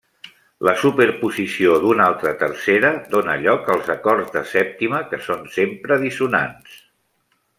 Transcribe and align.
La 0.67 0.71
superposició 0.83 1.73
d'una 1.83 2.07
altra 2.11 2.31
tercera 2.39 2.91
dóna 3.11 3.35
lloc 3.43 3.69
als 3.75 3.91
acords 3.97 4.33
de 4.39 4.43
sèptima 4.55 5.03
que 5.13 5.23
són 5.29 5.47
sempre 5.59 6.01
dissonants. 6.07 6.83